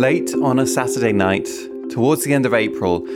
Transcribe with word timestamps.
Late 0.00 0.32
on 0.42 0.60
a 0.60 0.66
Saturday 0.66 1.12
night, 1.12 1.46
towards 1.90 2.24
the 2.24 2.32
end 2.32 2.46
of 2.46 2.54
April, 2.54 3.06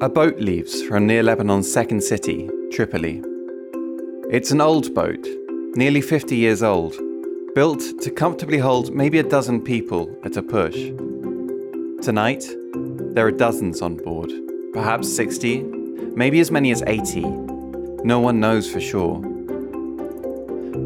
a 0.00 0.08
boat 0.08 0.38
leaves 0.38 0.82
from 0.82 1.06
near 1.06 1.22
Lebanon's 1.22 1.70
second 1.70 2.02
city, 2.02 2.48
Tripoli. 2.72 3.22
It's 4.30 4.50
an 4.50 4.62
old 4.62 4.94
boat, 4.94 5.22
nearly 5.76 6.00
50 6.00 6.34
years 6.34 6.62
old, 6.62 6.96
built 7.54 7.82
to 8.00 8.10
comfortably 8.10 8.56
hold 8.56 8.94
maybe 8.94 9.18
a 9.18 9.22
dozen 9.22 9.60
people 9.60 10.16
at 10.24 10.38
a 10.38 10.42
push. 10.42 10.76
Tonight, 12.02 12.46
there 13.14 13.26
are 13.26 13.32
dozens 13.32 13.82
on 13.82 13.96
board, 13.96 14.32
perhaps 14.72 15.14
60, 15.14 15.62
maybe 16.16 16.40
as 16.40 16.50
many 16.50 16.70
as 16.70 16.82
80. 16.86 17.20
No 18.02 18.18
one 18.18 18.40
knows 18.40 18.66
for 18.66 18.80
sure. 18.80 19.16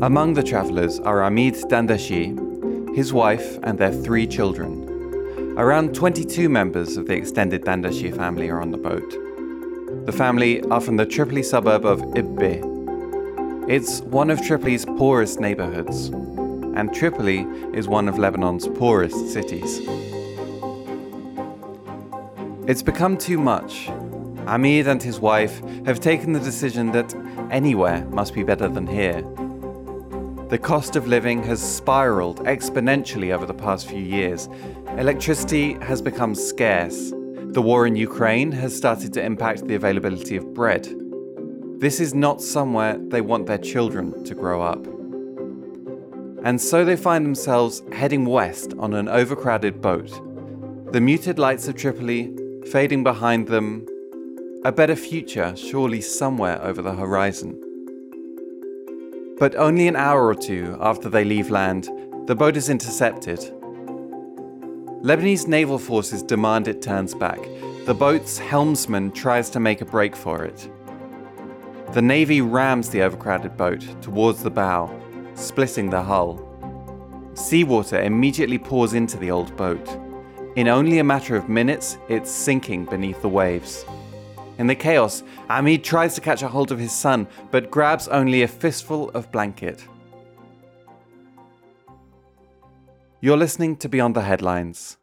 Among 0.03 0.35
the 0.35 0.43
travellers 0.43 0.99
are 0.99 1.23
Amid 1.23 1.55
Dandachi, 1.71 2.97
his 2.97 3.13
wife, 3.13 3.57
and 3.63 3.79
their 3.79 3.93
three 3.93 4.27
children. 4.27 4.84
Around 5.57 5.95
22 5.95 6.49
members 6.49 6.97
of 6.97 7.07
the 7.07 7.15
extended 7.15 7.63
Dandachi 7.65 8.15
family 8.17 8.51
are 8.51 8.61
on 8.61 8.73
the 8.73 8.77
boat. 8.77 9.09
The 10.05 10.11
family 10.11 10.61
are 10.63 10.81
from 10.81 10.97
the 10.97 11.07
Tripoli 11.07 11.45
suburb 11.45 11.87
of 11.87 12.01
Qibbe. 12.01 13.69
It's 13.71 14.01
one 14.01 14.31
of 14.31 14.41
Tripoli's 14.41 14.85
poorest 14.85 15.39
neighborhoods, 15.39 16.09
and 16.09 16.93
Tripoli 16.93 17.47
is 17.73 17.87
one 17.87 18.09
of 18.09 18.19
Lebanon's 18.19 18.67
poorest 18.67 19.33
cities. 19.33 19.81
It's 22.69 22.83
become 22.83 23.17
too 23.17 23.39
much. 23.39 23.89
Amid 24.49 24.89
and 24.89 25.01
his 25.01 25.21
wife 25.21 25.61
have 25.87 26.01
taken 26.01 26.33
the 26.33 26.41
decision 26.41 26.91
that 26.93 27.15
anywhere 27.53 28.05
must 28.07 28.35
be 28.35 28.43
better 28.43 28.67
than 28.67 28.89
here. 28.89 29.23
The 30.51 30.59
cost 30.59 30.95
of 30.95 31.09
living 31.09 31.43
has 31.45 31.61
spiraled 31.61 32.45
exponentially 32.45 33.33
over 33.35 33.47
the 33.47 33.55
past 33.55 33.89
few 33.89 33.99
years. 33.99 34.49
Electricity 34.99 35.75
has 35.83 36.01
become 36.01 36.37
scarce. 36.37 37.11
The 37.11 37.61
war 37.61 37.85
in 37.85 37.97
Ukraine 37.97 38.53
has 38.53 38.77
started 38.77 39.13
to 39.15 39.23
impact 39.23 39.67
the 39.67 39.75
availability 39.75 40.37
of 40.37 40.55
bread. 40.55 40.89
This 41.81 41.99
is 41.99 42.15
not 42.15 42.41
somewhere 42.41 42.97
they 43.09 43.21
want 43.21 43.47
their 43.47 43.59
children 43.59 44.23
to 44.23 44.35
grow 44.37 44.63
up. 44.63 44.87
And 46.45 46.61
so 46.61 46.85
they 46.85 46.95
find 46.95 47.27
themselves 47.27 47.83
heading 47.91 48.25
west 48.25 48.73
on 48.79 48.95
an 48.95 49.09
overcrowded 49.09 49.83
boat. 49.83 50.13
The 50.93 51.01
muted 51.01 51.41
lights 51.41 51.67
of 51.67 51.75
Tripoli 51.75 52.33
fading 52.71 53.03
behind 53.03 53.49
them, 53.49 53.87
a 54.65 54.71
better 54.71 54.95
future 54.95 55.57
surely 55.57 56.01
somewhere 56.01 56.63
over 56.63 56.83
the 56.83 56.95
horizon. 56.95 57.61
But 59.41 59.57
only 59.57 59.89
an 59.89 59.97
hour 59.97 60.25
or 60.25 60.37
two 60.37 60.79
after 60.81 61.09
they 61.09 61.25
leave 61.25 61.51
land, 61.51 61.89
the 62.27 62.37
boat 62.37 62.57
is 62.57 62.69
intercepted. 62.69 63.54
Lebanese 65.05 65.47
naval 65.47 65.79
forces 65.79 66.23
demand 66.23 66.67
it 66.67 66.81
turns 66.81 67.15
back. 67.15 67.39
The 67.85 67.93
boat's 67.93 68.39
helmsman 68.39 69.13
tries 69.13 69.51
to 69.51 69.61
make 69.61 69.83
a 69.83 69.85
break 69.85 70.17
for 70.17 70.47
it. 70.47 70.71
The 71.93 72.01
Navy 72.01 72.41
rams 72.41 72.89
the 72.89 73.03
overcrowded 73.03 73.55
boat 73.55 73.85
towards 74.01 74.43
the 74.43 74.51
bow, 74.51 74.99
splitting 75.35 75.91
the 75.91 76.03
hull. 76.03 76.41
Seawater 77.35 78.01
immediately 78.01 78.57
pours 78.57 78.95
into 78.95 79.19
the 79.19 79.31
old 79.31 79.55
boat. 79.59 79.87
In 80.57 80.69
only 80.69 81.01
a 81.01 81.05
matter 81.05 81.37
of 81.37 81.51
minutes, 81.51 81.99
it's 82.09 82.31
sinking 82.31 82.87
beneath 82.87 83.21
the 83.21 83.29
waves. 83.29 83.85
In 84.57 84.67
the 84.67 84.75
chaos, 84.75 85.23
Amid 85.51 85.85
tries 85.85 86.15
to 86.15 86.23
catch 86.23 86.41
a 86.41 86.49
hold 86.49 86.73
of 86.73 86.79
his 86.79 86.93
son, 86.93 87.29
but 87.51 87.71
grabs 87.71 88.09
only 88.09 88.41
a 88.41 88.49
fistful 88.49 89.11
of 89.11 89.31
blanket. 89.31 89.87
You're 93.25 93.39
listening 93.39 93.77
to 93.77 93.89
Beyond 93.89 94.15
the 94.15 94.21
Headlines. 94.21 94.99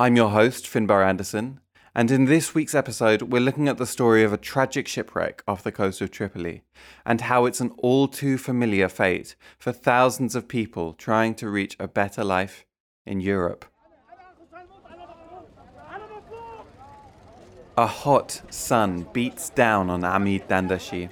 I'm 0.00 0.16
your 0.16 0.30
host, 0.30 0.64
Finbar 0.64 1.06
Anderson, 1.06 1.60
and 1.94 2.10
in 2.10 2.24
this 2.24 2.54
week's 2.54 2.74
episode, 2.74 3.20
we're 3.20 3.42
looking 3.42 3.68
at 3.68 3.76
the 3.76 3.84
story 3.84 4.24
of 4.24 4.32
a 4.32 4.38
tragic 4.38 4.88
shipwreck 4.88 5.42
off 5.46 5.62
the 5.62 5.70
coast 5.70 6.00
of 6.00 6.10
Tripoli 6.10 6.62
and 7.04 7.20
how 7.20 7.44
it's 7.44 7.60
an 7.60 7.74
all 7.76 8.08
too 8.08 8.38
familiar 8.38 8.88
fate 8.88 9.36
for 9.58 9.70
thousands 9.70 10.34
of 10.34 10.48
people 10.48 10.94
trying 10.94 11.34
to 11.34 11.50
reach 11.50 11.76
a 11.78 11.86
better 11.86 12.24
life 12.24 12.64
in 13.04 13.20
Europe. 13.20 13.66
A 17.76 17.86
hot 17.86 18.40
sun 18.48 19.06
beats 19.12 19.50
down 19.50 19.90
on 19.90 20.04
Amid 20.04 20.48
Dandachi. 20.48 21.10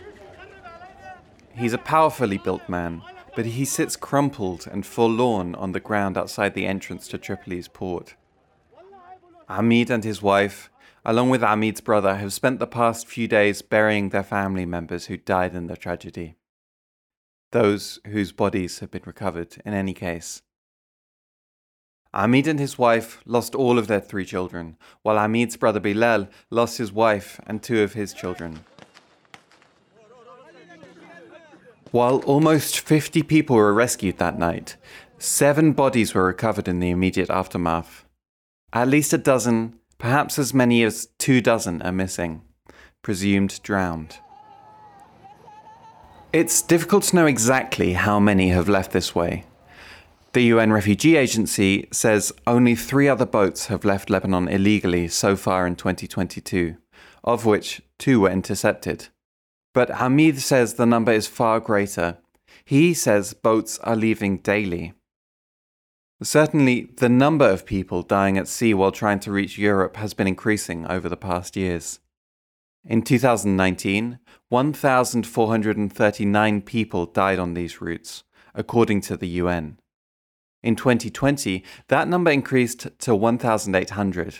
He's 1.55 1.75
a 1.75 1.79
powerfully 1.93 2.39
built 2.39 2.67
man, 2.67 3.03
but 3.35 3.47
he 3.47 3.65
sits 3.65 3.97
crumpled 3.97 4.67
and 4.71 4.87
forlorn 4.87 5.55
on 5.55 5.73
the 5.73 5.81
ground 5.81 6.17
outside 6.17 6.55
the 6.55 6.67
entrance 6.67 7.09
to 7.09 7.19
Tripoli's 7.19 7.69
port. 7.69 8.15
Amid 9.49 9.91
and 9.91 10.05
his 10.05 10.23
wife, 10.23 10.71
along 11.05 11.31
with 11.31 11.43
Amid's 11.43 11.81
brother, 11.81 12.17
have 12.17 12.33
spent 12.33 12.59
the 12.59 12.67
past 12.67 13.07
few 13.07 13.29
days 13.29 13.61
burying 13.61 14.09
their 14.09 14.23
family 14.23 14.65
members 14.65 15.07
who 15.07 15.17
died 15.17 15.55
in 15.55 15.67
the 15.67 15.77
tragedy. 15.77 16.37
Those 17.53 18.01
whose 18.07 18.33
bodies 18.33 18.79
have 18.79 18.91
been 18.91 19.03
recovered, 19.05 19.57
in 19.65 19.75
any 19.75 19.95
case. 19.95 20.43
Amid 22.13 22.47
and 22.47 22.61
his 22.61 22.79
wife 22.79 23.21
lost 23.27 23.55
all 23.57 23.79
of 23.79 23.89
their 23.89 24.01
three 24.01 24.25
children, 24.25 24.77
while 25.03 25.19
Amid's 25.19 25.57
brother 25.57 25.81
Bilal 25.81 26.29
lost 26.49 26.79
his 26.79 26.93
wife 26.93 27.41
and 27.47 27.63
two 27.63 27.83
of 27.83 27.95
his 27.95 28.15
children. 28.15 28.65
While 31.95 32.25
almost 32.27 32.81
50 32.81 33.23
people 33.23 33.55
were 33.55 33.73
rescued 33.73 34.19
that 34.19 34.37
night, 34.37 34.75
seven 35.17 35.71
bodies 35.75 36.13
were 36.13 36.25
recovered 36.25 36.67
in 36.67 36.81
the 36.81 36.91
immediate 36.91 37.31
aftermath. 37.31 38.05
At 38.73 38.89
least 38.89 39.13
a 39.13 39.17
dozen, 39.17 39.79
perhaps 39.97 40.37
as 40.37 40.53
many 40.53 40.83
as 40.83 41.07
two 41.19 41.41
dozen, 41.41 41.81
are 41.83 41.93
missing, 41.93 42.43
presumed 43.03 43.61
drowned. 43.63 44.19
It's 46.33 46.63
difficult 46.63 47.05
to 47.05 47.15
know 47.15 47.27
exactly 47.27 47.93
how 47.93 48.19
many 48.19 48.49
have 48.49 48.69
left 48.69 48.91
this 48.91 49.15
way. 49.15 49.45
The 50.33 50.43
UN 50.55 50.73
Refugee 50.73 51.15
Agency 51.15 51.87
says 51.93 52.33
only 52.45 52.75
three 52.75 53.07
other 53.07 53.25
boats 53.25 53.67
have 53.67 53.85
left 53.85 54.11
Lebanon 54.11 54.49
illegally 54.49 55.07
so 55.07 55.37
far 55.37 55.65
in 55.65 55.77
2022, 55.77 56.77
of 57.23 57.47
which 57.47 57.83
two 57.99 58.19
were 58.19 58.31
intercepted. 58.31 59.11
But 59.75 59.91
Amid 60.01 60.41
says 60.41 60.75
the 60.75 60.87
number 60.87 61.13
is 61.13 61.27
far 61.27 61.61
greater. 61.61 62.17
He 62.65 62.95
says 62.95 63.35
boats 63.35 63.79
are 63.81 63.97
leaving 63.97 64.39
daily. 64.39 64.95
Certainly, 66.23 66.93
the 66.97 67.09
number 67.09 67.51
of 67.51 67.67
people 67.67 68.03
dying 68.03 68.39
at 68.39 68.47
sea 68.49 68.73
while 68.73 68.93
trying 68.93 69.19
to 69.21 69.33
reach 69.33 69.59
Europe 69.59 69.97
has 69.97 70.15
been 70.15 70.29
increasing 70.29 70.87
over 70.87 71.09
the 71.09 71.17
past 71.17 71.57
years. 71.57 71.99
In 72.85 73.03
2019, 73.03 74.21
1,439 74.49 76.63
people 76.63 77.07
died 77.07 77.41
on 77.41 77.55
these 77.55 77.81
routes, 77.81 78.23
according 78.55 79.01
to 79.03 79.17
the 79.17 79.29
UN. 79.29 79.79
In 80.63 80.77
2020, 80.77 81.65
that 81.89 82.09
number 82.09 82.31
increased 82.31 82.87
to 83.01 83.17
1,800. 83.17 84.39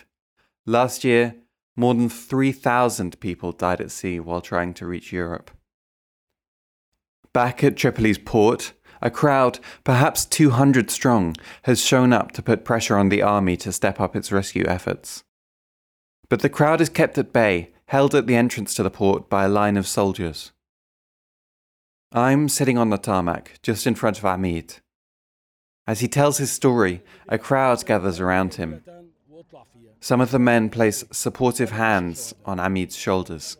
Last 0.65 1.03
year, 1.03 1.35
more 1.75 1.93
than 1.93 2.09
3,000 2.09 3.19
people 3.19 3.51
died 3.51 3.81
at 3.81 3.91
sea 3.91 4.19
while 4.19 4.41
trying 4.41 4.73
to 4.75 4.85
reach 4.85 5.11
Europe. 5.11 5.51
Back 7.33 7.63
at 7.63 7.75
Tripoli's 7.75 8.17
port, 8.17 8.73
a 9.01 9.11
crowd, 9.11 9.59
perhaps 9.83 10.25
200 10.25 10.89
strong, 10.89 11.35
has 11.63 11.81
shown 11.81 12.13
up 12.13 12.31
to 12.31 12.41
put 12.41 12.63
pressure 12.63 12.97
on 12.97 13.09
the 13.09 13.21
army 13.21 13.57
to 13.57 13.71
step 13.71 13.99
up 13.99 14.15
its 14.15 14.31
rescue 14.31 14.63
efforts. 14.65 15.23
But 16.29 16.41
the 16.41 16.49
crowd 16.49 16.81
is 16.81 16.89
kept 16.89 17.17
at 17.17 17.33
bay, 17.33 17.71
held 17.87 18.15
at 18.15 18.25
the 18.25 18.35
entrance 18.35 18.73
to 18.75 18.83
the 18.83 18.89
port 18.89 19.29
by 19.29 19.45
a 19.45 19.49
line 19.49 19.77
of 19.77 19.85
soldiers. 19.87 20.53
I'm 22.11 22.47
sitting 22.47 22.77
on 22.77 22.89
the 22.89 22.97
tarmac, 22.97 23.59
just 23.61 23.85
in 23.85 23.95
front 23.95 24.17
of 24.17 24.25
Amid. 24.25 24.77
As 25.85 25.99
he 25.99 26.07
tells 26.07 26.37
his 26.37 26.51
story, 26.51 27.03
a 27.27 27.37
crowd 27.37 27.85
gathers 27.85 28.19
around 28.19 28.55
him. 28.55 28.81
Some 29.99 30.21
of 30.21 30.31
the 30.31 30.39
men 30.39 30.69
place 30.69 31.03
supportive 31.11 31.71
hands 31.71 32.33
on 32.45 32.59
Amid's 32.59 32.95
shoulders. 32.95 33.57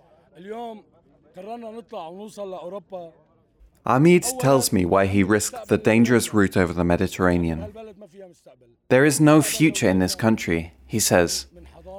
Amid 3.85 4.23
tells 4.39 4.73
me 4.73 4.85
why 4.85 5.05
he 5.05 5.23
risked 5.23 5.67
the 5.67 5.77
dangerous 5.77 6.33
route 6.33 6.57
over 6.57 6.73
the 6.73 6.83
Mediterranean. 6.83 7.73
There 8.89 9.05
is 9.05 9.19
no 9.19 9.41
future 9.41 9.89
in 9.89 9.99
this 9.99 10.15
country, 10.15 10.73
he 10.87 10.99
says, 10.99 11.47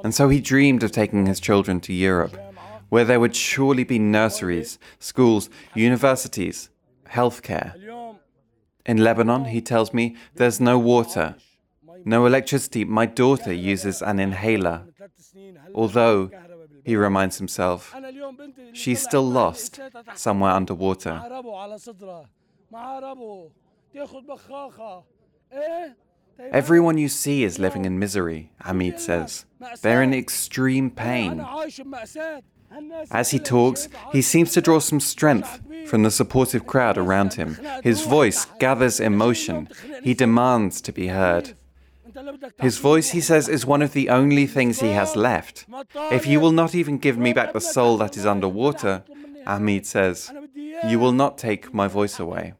and 0.03 0.15
so 0.15 0.29
he 0.29 0.41
dreamed 0.41 0.82
of 0.82 0.91
taking 0.91 1.27
his 1.27 1.41
children 1.41 1.81
to 1.81 1.93
Europe, 1.93 2.37
where 2.89 3.05
there 3.05 3.21
would 3.21 3.37
surely 3.37 3.85
be 3.85 3.99
nurseries, 3.99 4.79
schools, 4.99 5.49
universities, 5.75 6.71
healthcare. 7.11 7.75
In 8.85 8.99
Lebanon, 8.99 9.47
he 9.47 9.61
tells 9.61 9.93
me, 9.93 10.17
there's 10.35 10.61
no 10.61 10.79
water, 10.79 11.37
no 12.06 12.25
electricity. 12.25 12.85
My 12.85 13.05
daughter 13.05 13.53
uses 13.53 14.00
an 14.00 14.19
inhaler. 14.19 14.85
Although, 15.75 16.31
he 16.85 16.97
reminds 16.97 17.37
himself, 17.38 17.94
she's 18.73 19.03
still 19.03 19.29
lost 19.29 19.81
somewhere 20.14 20.53
underwater. 20.53 21.20
Everyone 26.53 26.99
you 26.99 27.08
see 27.08 27.44
is 27.44 27.58
living 27.58 27.85
in 27.85 27.99
misery, 27.99 28.53
Amid 28.64 29.00
says. 29.00 29.47
They're 29.82 30.03
in 30.03 30.14
extreme 30.14 30.91
pain. 30.91 31.44
As 33.11 33.31
he 33.31 33.38
talks, 33.38 33.88
he 34.12 34.23
seems 34.23 34.53
to 34.53 34.61
draw 34.61 34.79
some 34.79 35.00
strength 35.00 35.61
from 35.87 36.03
the 36.03 36.11
supportive 36.11 36.67
crowd 36.67 36.99
around 36.99 37.35
him. 37.35 37.58
His 37.82 38.03
voice 38.03 38.47
gathers 38.58 39.00
emotion. 39.00 39.69
He 40.03 40.14
demands 40.14 40.81
to 40.82 40.93
be 40.93 41.08
heard. 41.08 41.56
His 42.59 42.79
voice, 42.79 43.11
he 43.11 43.21
says, 43.21 43.49
is 43.49 43.67
one 43.67 43.83
of 43.83 43.93
the 43.93 44.09
only 44.09 44.47
things 44.47 44.81
he 44.81 44.91
has 44.91 45.17
left. 45.17 45.67
If 46.11 46.27
you 46.27 46.41
will 46.41 46.53
not 46.53 46.75
even 46.75 46.99
give 46.99 47.19
me 47.19 47.33
back 47.33 47.53
the 47.53 47.61
soul 47.61 47.97
that 47.99 48.17
is 48.17 48.27
underwater, 48.27 49.05
Ahmed 49.47 49.87
says, 49.87 50.33
you 50.89 50.99
will 50.99 51.13
not 51.13 51.39
take 51.39 51.73
my 51.73 51.89
voice 51.89 52.19
away. 52.19 52.55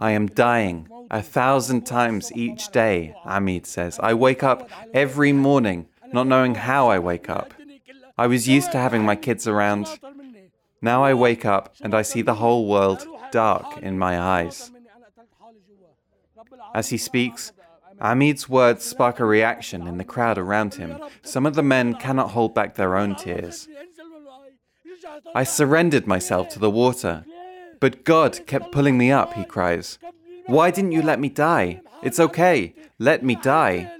I 0.00 0.10
am 0.10 0.26
dying 0.26 0.88
a 1.10 1.22
thousand 1.22 1.86
times 1.86 2.32
each 2.34 2.68
day, 2.70 3.14
Ahmed 3.24 3.66
says. 3.66 3.98
I 3.98 4.14
wake 4.14 4.42
up 4.42 4.68
every 4.92 5.32
morning 5.32 5.88
not 6.12 6.26
knowing 6.26 6.54
how 6.54 6.88
I 6.88 6.98
wake 6.98 7.28
up. 7.28 7.54
I 8.16 8.26
was 8.26 8.46
used 8.46 8.70
to 8.72 8.78
having 8.78 9.04
my 9.04 9.16
kids 9.16 9.48
around. 9.48 9.88
Now 10.80 11.02
I 11.02 11.14
wake 11.14 11.44
up 11.44 11.74
and 11.80 11.94
I 11.94 12.02
see 12.02 12.22
the 12.22 12.34
whole 12.34 12.68
world 12.68 13.06
dark 13.34 13.78
in 13.78 13.98
my 13.98 14.14
eyes. 14.36 14.70
As 16.72 16.90
he 16.90 16.98
speaks, 16.98 17.52
Amid's 18.00 18.48
words 18.48 18.84
spark 18.84 19.18
a 19.18 19.24
reaction 19.24 19.88
in 19.88 19.98
the 19.98 20.10
crowd 20.14 20.38
around 20.38 20.74
him. 20.74 20.98
Some 21.22 21.44
of 21.44 21.54
the 21.56 21.68
men 21.74 21.94
cannot 21.94 22.30
hold 22.30 22.54
back 22.54 22.76
their 22.76 22.96
own 22.96 23.16
tears. 23.16 23.68
I 25.34 25.42
surrendered 25.42 26.06
myself 26.06 26.48
to 26.50 26.60
the 26.60 26.70
water, 26.70 27.24
but 27.80 28.04
God 28.04 28.46
kept 28.46 28.70
pulling 28.70 28.96
me 28.96 29.10
up, 29.10 29.34
he 29.34 29.44
cries. 29.44 29.98
Why 30.46 30.70
didn't 30.70 30.92
you 30.92 31.02
let 31.02 31.18
me 31.18 31.28
die? 31.28 31.80
It's 32.02 32.20
okay. 32.20 32.74
Let 32.98 33.24
me 33.24 33.34
die. 33.34 33.90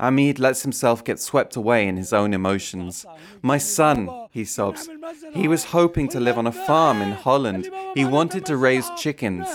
Amid 0.00 0.38
lets 0.38 0.62
himself 0.62 1.04
get 1.04 1.20
swept 1.20 1.56
away 1.56 1.86
in 1.86 1.98
his 1.98 2.12
own 2.12 2.32
emotions. 2.32 3.04
My 3.42 3.58
son, 3.58 4.08
he 4.30 4.46
sobs. 4.46 4.88
He 5.34 5.46
was 5.46 5.64
hoping 5.64 6.08
to 6.08 6.20
live 6.20 6.38
on 6.38 6.46
a 6.46 6.52
farm 6.52 7.02
in 7.02 7.12
Holland. 7.12 7.68
He 7.94 8.06
wanted 8.06 8.46
to 8.46 8.56
raise 8.56 8.88
chickens. 8.96 9.46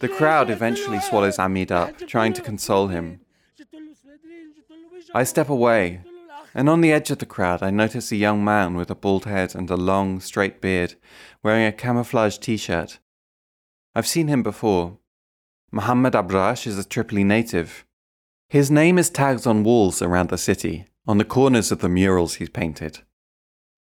The 0.00 0.08
crowd 0.08 0.50
eventually 0.50 0.98
swallows 0.98 1.38
Amid 1.38 1.70
up, 1.70 1.96
trying 2.08 2.32
to 2.32 2.42
console 2.42 2.88
him. 2.88 3.20
I 5.14 5.22
step 5.22 5.48
away, 5.48 6.00
and 6.52 6.68
on 6.68 6.80
the 6.80 6.92
edge 6.92 7.10
of 7.12 7.18
the 7.18 7.26
crowd, 7.26 7.62
I 7.62 7.70
notice 7.70 8.10
a 8.10 8.16
young 8.16 8.44
man 8.44 8.74
with 8.74 8.90
a 8.90 8.96
bald 8.96 9.24
head 9.24 9.54
and 9.54 9.70
a 9.70 9.76
long, 9.76 10.18
straight 10.18 10.60
beard, 10.60 10.96
wearing 11.42 11.64
a 11.64 11.72
camouflage 11.72 12.38
t 12.38 12.56
shirt. 12.56 12.98
I've 13.94 14.06
seen 14.06 14.26
him 14.26 14.42
before. 14.42 14.98
Mohammed 15.70 16.14
Abrash 16.14 16.66
is 16.66 16.76
a 16.76 16.84
Tripoli 16.84 17.24
native. 17.24 17.86
His 18.48 18.70
name 18.70 18.96
is 18.96 19.10
tagged 19.10 19.44
on 19.44 19.64
walls 19.64 20.00
around 20.00 20.28
the 20.28 20.38
city, 20.38 20.86
on 21.04 21.18
the 21.18 21.24
corners 21.24 21.72
of 21.72 21.80
the 21.80 21.88
murals 21.88 22.34
he's 22.34 22.48
painted. 22.48 23.00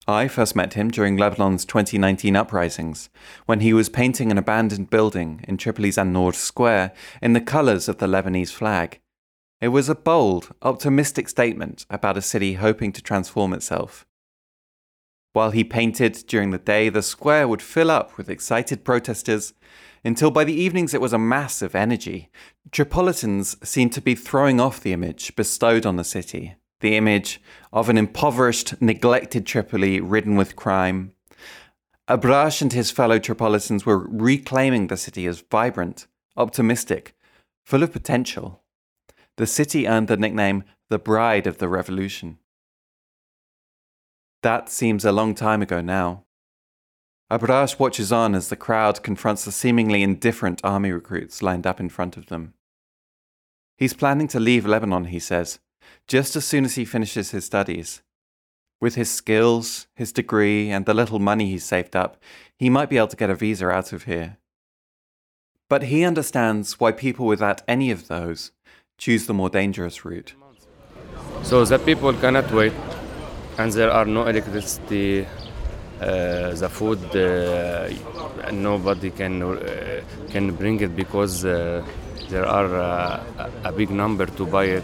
I 0.08 0.28
first 0.28 0.56
met 0.56 0.74
him 0.74 0.90
during 0.90 1.18
Lebanon's 1.18 1.66
2019 1.66 2.36
uprisings, 2.36 3.10
when 3.46 3.60
he 3.60 3.74
was 3.74 3.90
painting 3.90 4.32
an 4.32 4.40
abandoned 4.40 4.90
building 4.90 5.46
in 5.48 5.58
Tripoli's 5.58 6.00
An-Noor 6.00 6.34
Square 6.34 6.94
in 7.22 7.34
the 7.34 7.42
colours 7.42 7.88
of 7.88 8.00
the 8.00 8.08
Lebanese 8.08 8.52
flag. 8.52 9.00
It 9.62 9.68
was 9.68 9.88
a 9.88 9.96
bold, 9.96 10.54
optimistic 10.64 11.30
statement 11.30 11.86
about 11.92 12.18
a 12.18 12.22
city 12.22 12.54
hoping 12.54 12.92
to 12.94 13.04
transform 13.04 13.54
itself. 13.54 14.08
While 15.36 15.52
he 15.52 15.66
painted 15.66 16.24
during 16.28 16.52
the 16.52 16.58
day, 16.58 16.88
the 16.88 17.02
square 17.02 17.46
would 17.46 17.62
fill 17.62 17.92
up 17.92 18.16
with 18.16 18.30
excited 18.30 18.86
protesters 18.86 19.54
until 20.02 20.32
by 20.32 20.46
the 20.46 20.54
evenings 20.54 20.94
it 20.94 21.02
was 21.02 21.12
a 21.12 21.20
mass 21.20 21.62
of 21.62 21.76
energy. 21.76 22.30
Tripolitans 22.72 23.58
seemed 23.62 23.92
to 23.92 24.02
be 24.02 24.16
throwing 24.16 24.62
off 24.62 24.80
the 24.80 24.94
image 24.94 25.36
bestowed 25.36 25.86
on 25.86 25.98
the 25.98 26.06
city 26.06 26.56
the 26.80 26.96
image 26.96 27.42
of 27.74 27.90
an 27.90 27.98
impoverished, 27.98 28.82
neglected 28.82 29.46
Tripoli 29.46 30.00
ridden 30.00 30.38
with 30.38 30.56
crime. 30.56 31.12
Abrash 32.08 32.62
and 32.62 32.72
his 32.72 32.90
fellow 32.90 33.20
Tripolitans 33.20 33.86
were 33.86 34.08
reclaiming 34.10 34.88
the 34.88 34.96
city 34.96 35.28
as 35.28 35.44
vibrant, 35.52 36.08
optimistic, 36.38 37.14
full 37.66 37.84
of 37.84 37.92
potential. 37.92 38.64
The 39.36 39.48
city 39.48 39.86
earned 39.86 40.08
the 40.08 40.16
nickname 40.16 40.64
the 40.88 41.00
Bride 41.00 41.46
of 41.46 41.58
the 41.58 41.68
Revolution. 41.68 42.38
That 44.46 44.70
seems 44.70 45.04
a 45.04 45.12
long 45.12 45.34
time 45.34 45.64
ago 45.64 45.82
now. 45.82 46.26
Abrash 47.32 47.80
watches 47.80 48.12
on 48.12 48.36
as 48.36 48.50
the 48.50 48.56
crowd 48.56 49.02
confronts 49.02 49.44
the 49.44 49.52
seemingly 49.52 50.04
indifferent 50.04 50.62
army 50.64 50.92
recruits 50.92 51.42
lined 51.42 51.66
up 51.66 51.80
in 51.80 51.90
front 51.90 52.16
of 52.16 52.28
them. 52.28 52.54
He's 53.76 53.96
planning 53.96 54.28
to 54.28 54.40
leave 54.40 54.68
Lebanon, 54.68 55.06
he 55.06 55.18
says, 55.18 55.58
just 56.08 56.36
as 56.36 56.46
soon 56.46 56.64
as 56.64 56.76
he 56.76 56.86
finishes 56.86 57.32
his 57.32 57.44
studies. 57.44 58.04
With 58.80 58.94
his 58.94 59.10
skills, 59.10 59.88
his 59.96 60.12
degree, 60.12 60.70
and 60.70 60.86
the 60.86 60.94
little 60.94 61.18
money 61.18 61.50
he's 61.50 61.66
saved 61.66 61.96
up, 61.96 62.22
he 62.56 62.70
might 62.70 62.92
be 62.92 62.98
able 62.98 63.08
to 63.08 63.18
get 63.18 63.32
a 63.32 63.36
visa 63.36 63.72
out 63.72 63.94
of 63.94 64.04
here. 64.04 64.38
But 65.70 65.86
he 65.86 66.04
understands 66.04 66.80
why 66.80 66.92
people 66.92 67.26
without 67.26 67.64
any 67.68 67.90
of 67.90 68.10
those 68.10 68.52
choose 69.00 69.26
the 69.26 69.34
more 69.34 69.50
dangerous 69.50 70.06
route. 70.06 70.36
So 71.42 71.66
the 71.66 71.80
people 71.80 72.14
cannot 72.14 72.52
wait, 72.52 72.74
and 73.58 73.72
there 73.72 73.92
are 73.92 74.06
no 74.06 74.26
electricity, 74.28 75.26
uh, 76.02 76.52
the 76.54 76.70
food, 76.70 77.00
uh, 77.16 77.90
nobody 78.52 79.12
can 79.12 79.42
uh, 79.42 80.02
can 80.30 80.54
bring 80.56 80.80
it 80.82 80.96
because 80.96 81.46
uh, 81.46 81.84
there 82.30 82.46
are 82.46 82.76
uh, 82.76 83.50
a 83.64 83.72
big 83.72 83.90
number 83.90 84.26
to 84.26 84.46
buy 84.46 84.66
it. 84.66 84.84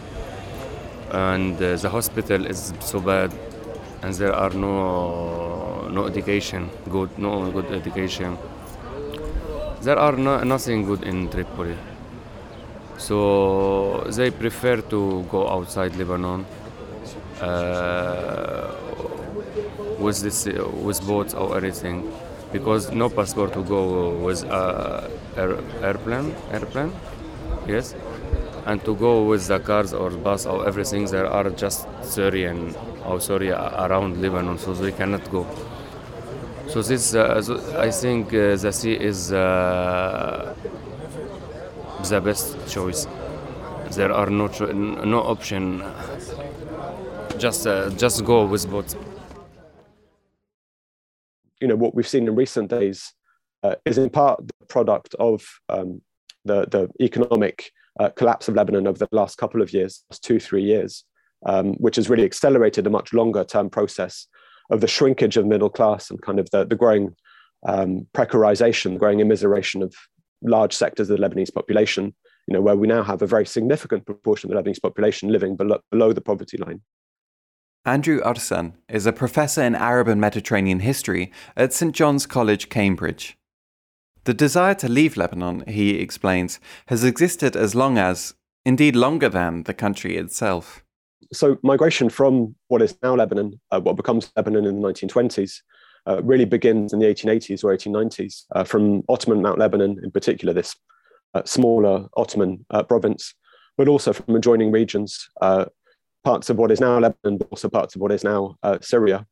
And 1.11 1.61
uh, 1.61 1.75
the 1.75 1.89
hospital 1.89 2.45
is 2.45 2.73
so 2.79 3.01
bad 3.01 3.31
and 4.01 4.13
there 4.15 4.33
are 4.33 4.51
no 4.51 5.89
no 5.89 6.05
education 6.07 6.69
good 6.89 7.09
no 7.17 7.51
good 7.51 7.71
education. 7.71 8.37
There 9.81 9.97
are 9.97 10.13
no, 10.13 10.43
nothing 10.43 10.85
good 10.85 11.03
in 11.03 11.27
Tripoli. 11.29 11.75
So 12.97 14.03
they 14.15 14.29
prefer 14.29 14.77
to 14.77 15.25
go 15.29 15.49
outside 15.49 15.95
Lebanon 15.95 16.45
with 19.99 20.21
this 20.21 20.47
uh, 20.47 20.67
with 20.83 21.05
boats 21.07 21.33
or 21.33 21.57
anything? 21.57 22.11
Because 22.51 22.91
no 22.91 23.09
passport 23.09 23.53
to 23.53 23.63
go 23.63 24.09
with 24.17 24.43
uh, 24.45 25.07
air, 25.37 25.57
airplane 25.81 26.35
airplane 26.51 26.91
yes? 27.67 27.95
And 28.65 28.83
to 28.85 28.95
go 28.95 29.23
with 29.23 29.47
the 29.47 29.59
cars 29.59 29.93
or 29.93 30.09
bus 30.11 30.45
or 30.45 30.67
everything 30.67 31.05
there 31.05 31.27
are 31.27 31.49
just 31.49 31.87
Syrian 32.03 32.75
or 33.05 33.19
Syria 33.19 33.57
around 33.79 34.21
Lebanon 34.21 34.57
so 34.57 34.73
they 34.73 34.91
cannot 34.91 35.29
go. 35.31 35.45
So 36.67 36.81
this 36.81 37.15
uh, 37.15 37.41
I 37.77 37.91
think 37.91 38.27
uh, 38.33 38.55
the 38.55 38.71
sea 38.71 38.93
is 38.93 39.33
uh, 39.33 40.55
the 42.09 42.21
best 42.21 42.55
choice. 42.67 43.07
There 43.91 44.11
are 44.13 44.29
no 44.29 44.47
no 45.03 45.19
option 45.19 45.83
just 47.41 47.65
uh, 47.65 47.89
just 47.91 48.23
go 48.23 48.45
with 48.45 48.69
boats 48.69 48.95
you 51.59 51.67
know 51.67 51.75
what 51.75 51.95
we've 51.95 52.07
seen 52.07 52.27
in 52.27 52.35
recent 52.35 52.69
days 52.69 53.13
uh, 53.63 53.75
is 53.85 53.97
in 53.97 54.09
part 54.09 54.37
the 54.47 54.65
product 54.67 55.15
of 55.15 55.43
um, 55.69 56.01
the 56.45 56.65
the 56.69 56.89
economic 57.01 57.71
uh, 57.99 58.09
collapse 58.09 58.47
of 58.47 58.55
Lebanon 58.55 58.87
over 58.87 58.97
the 58.97 59.07
last 59.11 59.37
couple 59.37 59.61
of 59.61 59.73
years, 59.73 60.03
two, 60.21 60.39
three 60.39 60.63
years, 60.63 61.03
um, 61.45 61.73
which 61.73 61.97
has 61.97 62.09
really 62.09 62.23
accelerated 62.23 62.87
a 62.87 62.89
much 62.89 63.13
longer 63.13 63.43
term 63.43 63.69
process 63.69 64.27
of 64.69 64.81
the 64.81 64.87
shrinkage 64.87 65.37
of 65.37 65.45
middle 65.45 65.69
class 65.69 66.09
and 66.09 66.21
kind 66.21 66.39
of 66.39 66.49
the, 66.51 66.65
the 66.65 66.75
growing 66.75 67.13
um, 67.67 68.07
precarization, 68.13 68.97
growing 68.97 69.19
immiseration 69.19 69.83
of 69.83 69.93
large 70.41 70.73
sectors 70.73 71.09
of 71.09 71.19
the 71.19 71.27
Lebanese 71.27 71.53
population, 71.53 72.15
you 72.47 72.53
know, 72.53 72.61
where 72.61 72.75
we 72.75 72.87
now 72.87 73.03
have 73.03 73.21
a 73.21 73.27
very 73.27 73.45
significant 73.45 74.05
proportion 74.05 74.51
of 74.51 74.55
the 74.55 74.71
Lebanese 74.71 74.81
population 74.81 75.29
living 75.29 75.55
below, 75.55 75.79
below 75.91 76.13
the 76.13 76.21
poverty 76.21 76.57
line. 76.57 76.81
Andrew 77.85 78.21
Arsan 78.21 78.73
is 78.87 79.07
a 79.07 79.11
professor 79.11 79.63
in 79.63 79.73
Arab 79.73 80.07
and 80.07 80.21
Mediterranean 80.21 80.81
history 80.81 81.31
at 81.57 81.73
St 81.73 81.95
John's 81.95 82.27
College, 82.27 82.69
Cambridge. 82.69 83.39
The 84.25 84.35
desire 84.35 84.75
to 84.75 84.87
leave 84.87 85.17
Lebanon, 85.17 85.63
he 85.67 85.95
explains, 85.99 86.59
has 86.87 87.03
existed 87.03 87.55
as 87.55 87.73
long 87.73 87.97
as, 87.97 88.35
indeed 88.65 88.95
longer 88.95 89.29
than, 89.29 89.63
the 89.63 89.73
country 89.73 90.15
itself. 90.15 90.83
So, 91.33 91.57
migration 91.63 92.09
from 92.09 92.53
what 92.67 92.83
is 92.83 92.95
now 93.01 93.15
Lebanon, 93.15 93.59
uh, 93.71 93.79
what 93.79 93.95
becomes 93.95 94.31
Lebanon 94.35 94.65
in 94.65 94.79
the 94.79 94.87
1920s, 94.87 95.61
uh, 96.05 96.21
really 96.21 96.45
begins 96.45 96.93
in 96.93 96.99
the 96.99 97.07
1880s 97.07 97.63
or 97.63 97.75
1890s 97.75 98.43
uh, 98.55 98.63
from 98.63 99.01
Ottoman 99.09 99.41
Mount 99.41 99.57
Lebanon, 99.57 99.99
in 100.03 100.11
particular, 100.11 100.53
this 100.53 100.75
uh, 101.33 101.41
smaller 101.45 102.07
Ottoman 102.15 102.63
uh, 102.69 102.83
province, 102.83 103.33
but 103.75 103.87
also 103.87 104.13
from 104.13 104.35
adjoining 104.35 104.71
regions, 104.71 105.27
uh, 105.41 105.65
parts 106.23 106.49
of 106.49 106.57
what 106.57 106.71
is 106.71 106.79
now 106.79 106.99
Lebanon, 106.99 107.37
but 107.37 107.47
also 107.49 107.69
parts 107.69 107.95
of 107.95 108.01
what 108.01 108.11
is 108.11 108.23
now 108.23 108.55
Syria. 108.81 109.25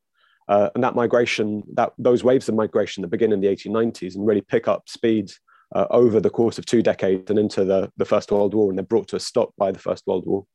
Uh, 0.49 0.67
and 0.73 0.83
that 0.83 0.95
migration, 0.95 1.63
that 1.73 1.93
those 1.99 2.23
waves 2.23 2.49
of 2.49 2.55
migration 2.55 3.01
that 3.01 3.09
begin 3.09 3.31
in 3.31 3.39
the 3.39 3.47
1890s 3.47 4.15
and 4.15 4.25
really 4.25 4.41
pick 4.41 4.67
up 4.67 4.89
speed 4.89 5.31
uh, 5.75 5.85
over 5.91 6.19
the 6.19 6.29
course 6.29 6.57
of 6.57 6.65
two 6.65 6.81
decades 6.81 7.29
and 7.29 7.37
into 7.37 7.63
the, 7.63 7.91
the 7.97 8.05
First 8.05 8.31
World 8.31 8.55
War, 8.55 8.69
and 8.69 8.77
they're 8.77 8.83
brought 8.83 9.07
to 9.09 9.15
a 9.15 9.19
stop 9.19 9.53
by 9.59 9.71
the 9.71 9.77
First 9.77 10.07
World 10.07 10.25
War, 10.25 10.47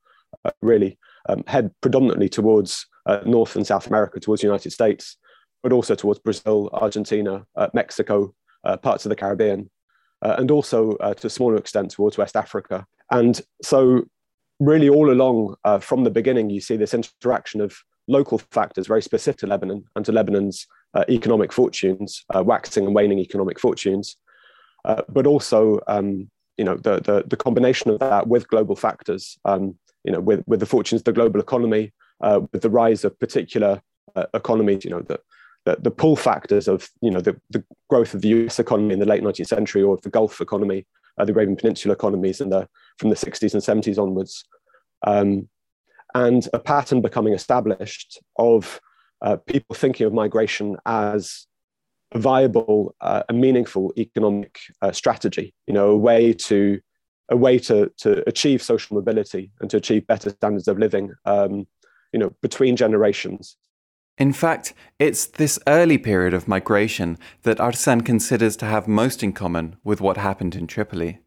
uh, 0.44 0.50
really 0.62 0.98
um, 1.28 1.44
head 1.46 1.70
predominantly 1.80 2.28
towards 2.28 2.86
uh, 3.06 3.20
North 3.24 3.54
and 3.54 3.64
South 3.64 3.86
America, 3.86 4.18
towards 4.18 4.42
the 4.42 4.48
United 4.48 4.72
States, 4.72 5.16
but 5.62 5.72
also 5.72 5.94
towards 5.94 6.18
Brazil, 6.18 6.68
Argentina, 6.72 7.46
uh, 7.54 7.68
Mexico, 7.72 8.34
uh, 8.64 8.76
parts 8.76 9.06
of 9.06 9.10
the 9.10 9.16
Caribbean, 9.16 9.70
and 10.22 10.50
also 10.50 10.92
to 11.18 11.26
a 11.26 11.30
smaller 11.30 11.56
extent 11.56 11.90
towards 11.90 12.16
West 12.16 12.34
Africa. 12.34 12.86
And 13.10 13.38
so, 13.62 14.04
really, 14.60 14.88
all 14.88 15.10
along 15.10 15.56
from 15.80 16.04
the 16.04 16.10
beginning, 16.10 16.50
you 16.50 16.60
see 16.60 16.76
this 16.76 16.94
interaction 16.94 17.60
of 17.60 17.76
local 18.08 18.38
factors 18.38 18.86
very 18.86 19.02
specific 19.02 19.40
to 19.40 19.46
Lebanon 19.46 19.84
and 19.96 20.04
to 20.04 20.12
Lebanon's 20.12 20.66
uh, 20.94 21.04
economic 21.08 21.52
fortunes, 21.52 22.24
uh, 22.34 22.42
waxing 22.42 22.86
and 22.86 22.94
waning 22.94 23.18
economic 23.18 23.58
fortunes, 23.58 24.16
uh, 24.84 25.02
but 25.08 25.26
also 25.26 25.80
um, 25.88 26.30
you 26.56 26.64
know 26.64 26.76
the, 26.76 27.00
the, 27.00 27.24
the 27.26 27.36
combination 27.36 27.90
of 27.90 27.98
that 28.00 28.28
with 28.28 28.48
global 28.48 28.76
factors, 28.76 29.38
um, 29.44 29.76
you 30.04 30.12
know 30.12 30.20
with 30.20 30.42
with 30.46 30.60
the 30.60 30.66
fortunes 30.66 31.00
of 31.00 31.04
the 31.04 31.12
global 31.12 31.40
economy, 31.40 31.92
uh, 32.20 32.40
with 32.52 32.62
the 32.62 32.70
rise 32.70 33.04
of 33.04 33.18
particular 33.18 33.82
uh, 34.14 34.26
economies, 34.34 34.84
you 34.84 34.90
know 34.90 35.00
the, 35.00 35.18
the 35.64 35.76
the 35.80 35.90
pull 35.90 36.16
factors 36.16 36.68
of 36.68 36.88
you 37.00 37.10
know 37.10 37.20
the, 37.20 37.38
the 37.50 37.64
growth 37.90 38.14
of 38.14 38.22
the 38.22 38.28
U.S. 38.28 38.58
economy 38.58 38.94
in 38.94 39.00
the 39.00 39.06
late 39.06 39.22
19th 39.22 39.48
century 39.48 39.82
or 39.82 39.94
of 39.94 40.02
the 40.02 40.10
Gulf 40.10 40.40
economy, 40.40 40.86
uh, 41.18 41.24
the 41.24 41.32
Arabian 41.32 41.56
Peninsula 41.56 41.94
economies 41.94 42.40
and 42.40 42.52
the 42.52 42.68
from 42.98 43.10
the 43.10 43.16
60s 43.16 43.54
and 43.54 43.62
70s 43.62 43.98
onwards. 43.98 44.44
Um, 45.06 45.48
and 46.14 46.48
a 46.52 46.58
pattern 46.58 47.02
becoming 47.02 47.34
established 47.34 48.20
of 48.38 48.80
uh, 49.22 49.36
people 49.46 49.74
thinking 49.74 50.06
of 50.06 50.12
migration 50.12 50.76
as 50.86 51.46
a 52.12 52.18
viable 52.18 52.94
uh, 53.00 53.22
and 53.28 53.40
meaningful 53.40 53.92
economic 53.98 54.58
uh, 54.82 54.92
strategy, 54.92 55.54
you 55.66 55.74
know, 55.74 55.90
a 55.90 55.96
way 55.96 56.32
to 56.32 56.80
a 57.30 57.36
way 57.36 57.58
to, 57.58 57.90
to 57.96 58.22
achieve 58.28 58.62
social 58.62 58.94
mobility 58.96 59.50
and 59.60 59.70
to 59.70 59.78
achieve 59.78 60.06
better 60.06 60.28
standards 60.28 60.68
of 60.68 60.78
living, 60.78 61.10
um, 61.24 61.66
you 62.12 62.18
know, 62.18 62.30
between 62.42 62.76
generations. 62.76 63.56
In 64.18 64.32
fact, 64.32 64.74
it's 64.98 65.26
this 65.26 65.58
early 65.66 65.96
period 65.98 66.34
of 66.34 66.46
migration 66.46 67.18
that 67.42 67.58
Arsan 67.58 68.04
considers 68.04 68.56
to 68.58 68.66
have 68.66 68.86
most 68.86 69.22
in 69.22 69.32
common 69.32 69.76
with 69.82 70.00
what 70.00 70.18
happened 70.18 70.54
in 70.54 70.66
Tripoli. 70.66 71.18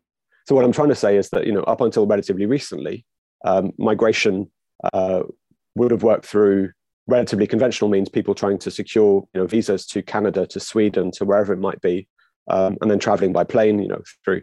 So 0.48 0.56
what 0.56 0.64
I'm 0.64 0.72
trying 0.72 0.90
to 0.90 0.96
say 0.96 1.18
is 1.18 1.30
that, 1.32 1.46
you 1.46 1.52
know, 1.52 1.64
up 1.64 1.82
until 1.82 2.08
relatively 2.08 2.46
recently, 2.46 3.06
um, 3.44 3.74
migration 3.78 4.50
uh, 4.94 5.24
would 5.76 5.92
have 5.92 6.04
worked 6.04 6.26
through 6.26 6.72
relatively 7.06 7.48
conventional 7.48 7.90
means, 7.90 8.08
people 8.08 8.34
trying 8.34 8.58
to 8.60 8.72
secure 8.72 9.28
you 9.34 9.42
know, 9.42 9.48
visas 9.48 9.86
to 9.88 10.02
Canada, 10.02 10.48
to 10.48 10.60
Sweden, 10.62 11.12
to 11.12 11.26
wherever 11.26 11.52
it 11.52 11.60
might 11.60 11.82
be, 11.82 12.08
um, 12.48 12.78
and 12.80 12.90
then 12.90 12.98
traveling 12.98 13.34
by 13.34 13.44
plane, 13.44 13.80
you 13.80 13.90
know, 13.90 14.02
through 14.24 14.42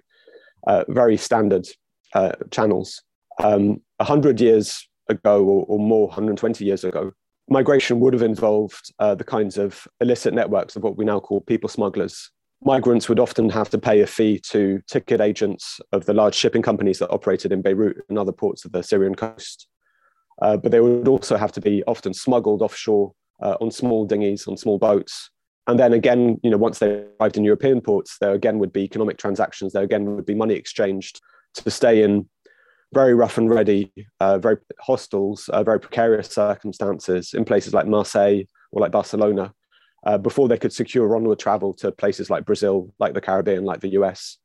uh, 0.66 0.84
very 0.88 1.16
standard 1.16 1.66
uh, 2.12 2.32
channels. 2.50 3.02
Um, 3.42 3.80
100 3.96 4.42
years 4.42 4.87
ago 5.08 5.42
or, 5.42 5.64
or, 5.68 5.78
more, 5.78 6.08
120 6.08 6.66
years 6.66 6.84
ago, 6.84 7.12
migration 7.49 7.99
would 8.00 8.12
have 8.12 8.23
involved 8.23 8.92
uh, 8.99 9.14
the 9.14 9.25
kinds 9.25 9.56
of 9.56 9.88
illicit 10.02 10.34
networks 10.34 10.76
of 10.76 10.82
what 10.82 10.99
we 10.99 11.06
now 11.06 11.18
call 11.18 11.40
people 11.40 11.70
smugglers. 11.70 12.30
Migrants 12.66 13.11
would 13.11 13.21
often 13.21 13.50
have 13.50 13.68
to 13.71 13.78
pay 13.78 14.00
a 14.00 14.06
fee 14.06 14.38
to 14.38 14.80
ticket 14.88 15.21
agents 15.21 15.80
of 15.92 16.06
the 16.06 16.14
large 16.14 16.35
shipping 16.35 16.62
companies 16.62 16.99
that 16.99 17.11
operated 17.11 17.52
in 17.52 17.61
Beirut 17.61 18.02
and 18.09 18.18
other 18.18 18.33
ports 18.33 18.64
of 18.64 18.73
the 18.73 18.83
Syrian 18.83 19.14
coast. 19.14 19.68
Uh, 20.40 20.56
but 20.56 20.73
they 20.73 20.80
would 20.80 21.06
also 21.06 21.37
have 21.37 21.52
to 21.52 21.61
be 21.61 21.85
often 21.87 22.14
smuggled 22.14 22.62
offshore 22.62 23.12
uh, 23.42 23.56
on 23.61 23.71
small 23.71 24.06
dinghies, 24.06 24.49
on 24.49 24.56
small 24.56 24.78
boats. 24.78 25.30
And 25.66 25.78
then 25.78 25.92
again, 25.92 26.40
you 26.42 26.50
know, 26.50 26.56
once 26.56 26.78
they 26.78 27.04
arrived 27.21 27.37
in 27.37 27.44
European 27.44 27.83
ports, 27.83 28.16
there 28.18 28.33
again 28.33 28.59
would 28.59 28.73
be 28.73 28.83
economic 28.83 29.18
transactions. 29.18 29.75
There 29.75 29.83
again 29.83 30.16
would 30.16 30.26
be 30.26 30.35
money 30.35 30.54
exchanged 30.54 31.21
to 31.56 31.71
stay 31.71 32.02
in 32.02 32.28
very 32.94 33.12
rough 33.12 33.37
and 33.37 33.50
ready, 33.50 33.92
uh, 34.21 34.38
very 34.38 34.56
hostels, 34.80 35.50
uh, 35.50 35.62
very 35.62 35.80
precarious 35.80 36.28
circumstances 36.28 37.35
in 37.35 37.44
places 37.44 37.75
like 37.75 37.87
Marseille 37.87 38.44
or 38.73 38.80
like 38.80 38.92
Barcelona, 38.92 39.52
uh, 40.04 40.18
before 40.18 40.49
they 40.49 40.58
could 40.58 40.73
secure 40.73 41.16
onward 41.16 41.38
travel 41.38 41.73
to 41.75 41.92
places 41.92 42.30
like 42.30 42.44
Brazil, 42.44 42.92
like 42.99 43.14
the 43.14 43.20
Caribbean, 43.20 43.64
like 43.64 43.80
the 43.80 43.92
US. 44.00 44.38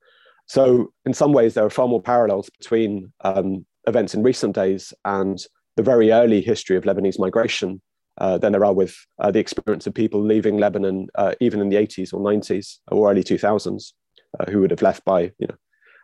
So, 0.46 0.92
in 1.06 1.14
some 1.14 1.32
ways, 1.32 1.54
there 1.54 1.66
are 1.66 1.70
far 1.70 1.88
more 1.88 2.02
parallels 2.02 2.50
between 2.50 3.14
um, 3.22 3.66
events 3.88 4.16
in 4.16 4.24
recent 4.24 4.56
days 4.56 4.94
and 5.06 5.40
the 5.76 5.84
very 5.84 6.12
early 6.12 6.42
history 6.42 6.76
of 6.76 6.84
Lebanese 6.84 7.20
migration 7.20 7.82
uh, 8.20 8.38
than 8.38 8.52
there 8.52 8.66
are 8.66 8.74
with 8.74 8.96
uh, 9.20 9.32
the 9.32 9.40
experience 9.40 9.88
of 9.88 9.94
people 9.94 10.22
leaving 10.22 10.58
Lebanon, 10.58 11.08
uh, 11.16 11.34
even 11.40 11.62
in 11.62 11.70
the 11.70 11.78
80s 11.78 12.14
or 12.14 12.20
90s 12.20 12.80
or 12.92 13.10
early 13.10 13.24
2000s, 13.24 13.94
uh, 14.40 14.52
who 14.52 14.60
would 14.60 14.72
have 14.72 14.82
left 14.82 15.06
by, 15.06 15.32
you 15.40 15.48
know, 15.48 15.56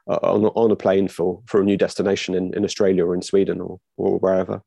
uh, 0.07 0.19
on, 0.21 0.45
on 0.45 0.71
a 0.71 0.75
plane 0.75 1.07
for, 1.07 1.41
for 1.47 1.61
a 1.61 1.63
new 1.63 1.77
destination 1.77 2.35
in, 2.35 2.53
in 2.53 2.63
Australia 2.63 3.05
or 3.05 3.15
in 3.15 3.21
Sweden 3.21 3.59
or, 3.59 3.79
or 3.97 4.19
wherever. 4.19 4.61